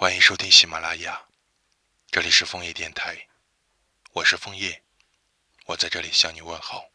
[0.00, 1.26] 欢迎收听喜马拉雅，
[2.08, 3.26] 这里是枫叶电台，
[4.12, 4.80] 我是枫叶，
[5.66, 6.88] 我在这里向你问好。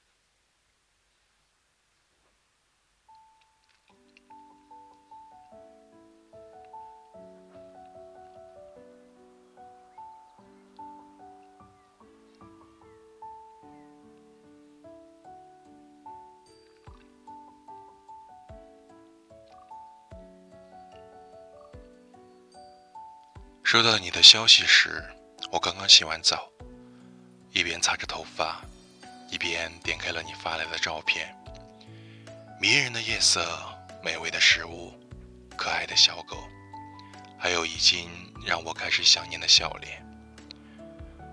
[23.74, 25.04] 收到你的消息时，
[25.52, 26.48] 我刚刚洗完澡，
[27.54, 28.62] 一边擦着头发，
[29.32, 31.36] 一边点开了你发来的照片。
[32.62, 33.44] 迷人的夜色，
[34.04, 34.94] 美味的食物，
[35.58, 36.48] 可爱的小狗，
[37.36, 38.12] 还有已经
[38.46, 40.06] 让我开始想念的笑脸。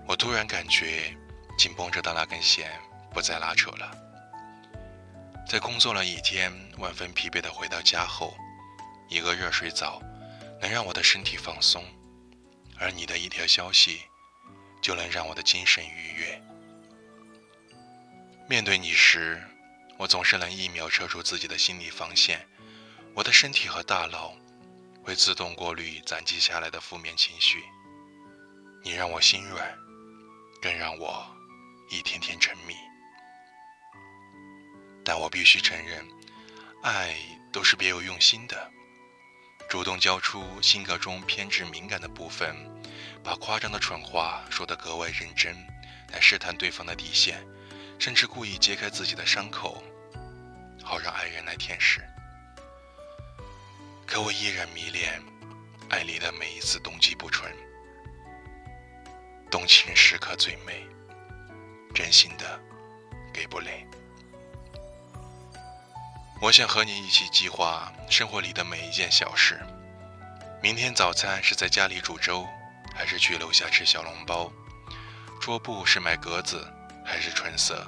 [0.07, 1.15] 我突然感觉
[1.59, 2.71] 紧绷着的那根弦
[3.13, 3.91] 不再拉扯了。
[5.47, 8.33] 在工作了一天，万分疲惫的回到家后，
[9.09, 10.01] 一个热水澡
[10.59, 11.85] 能让我的身体放松。
[12.81, 14.01] 而你的一条消息，
[14.81, 16.41] 就能让我的精神愉悦。
[18.49, 19.39] 面对你时，
[19.97, 22.43] 我总是能一秒撤出自己的心理防线，
[23.13, 24.33] 我的身体和大脑
[25.03, 27.63] 会自动过滤攒积下来的负面情绪。
[28.83, 29.77] 你让我心软，
[30.59, 31.23] 更让我
[31.91, 32.75] 一天天沉迷。
[35.05, 36.03] 但我必须承认，
[36.81, 37.15] 爱
[37.51, 38.71] 都是别有用心的。
[39.71, 42.53] 主动交出性格中偏执敏感的部分，
[43.23, 45.55] 把夸张的蠢话说得格外认真，
[46.11, 47.41] 来试探对方的底线，
[47.97, 49.81] 甚至故意揭开自己的伤口，
[50.83, 52.01] 好让爱人来舔舐。
[54.05, 55.23] 可我依然迷恋
[55.89, 57.49] 爱里的每一次动机不纯，
[59.49, 60.85] 动情时刻最美，
[61.95, 62.59] 真心的
[63.33, 63.87] 给不累。
[66.41, 69.61] 我想和你一起计划生活里的每一件小事。
[70.59, 72.47] 明天早餐是在家里煮粥，
[72.95, 74.51] 还是去楼下吃小笼包？
[75.39, 76.67] 桌布是买格子
[77.05, 77.85] 还是纯色？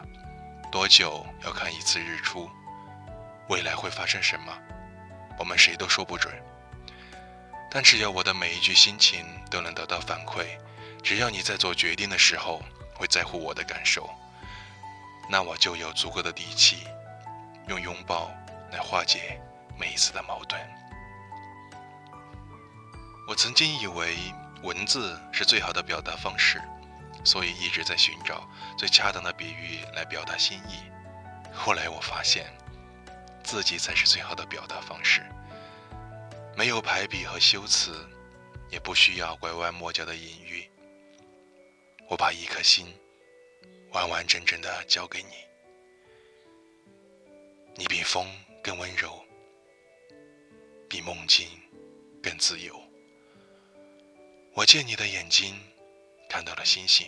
[0.71, 2.47] 多久要看一次日出？
[3.49, 4.55] 未来会发生什么？
[5.39, 6.31] 我们谁都说不准。
[7.71, 10.45] 但只要我的每一句心情都能得到反馈，
[11.01, 12.61] 只要你在做决定的时候
[12.93, 14.07] 会在乎我的感受，
[15.27, 16.85] 那我就有足够的底气，
[17.67, 18.31] 用拥抱。
[18.73, 19.39] 来化解
[19.79, 20.59] 每一次的矛盾。
[23.27, 24.17] 我曾经以为
[24.63, 26.61] 文字是最好的表达方式，
[27.23, 30.83] 所以一直在寻找最恰当的比喻来表达心意。
[31.53, 32.51] 后来我发现，
[33.43, 35.23] 自己才是最好的表达方式。
[36.57, 38.07] 没有排比和修辞，
[38.69, 40.69] 也不需要拐弯抹角的隐喻。
[42.09, 42.93] 我把一颗心
[43.91, 45.35] 完完整整的交给你，
[47.75, 48.27] 你比风。
[48.63, 49.21] 更温柔，
[50.89, 51.49] 比梦境
[52.21, 52.81] 更自由。
[54.53, 55.59] 我借你的眼睛
[56.29, 57.05] 看到了星星，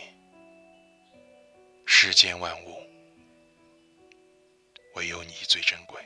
[1.86, 2.76] 世间万物
[4.96, 5.98] 唯有你最珍贵。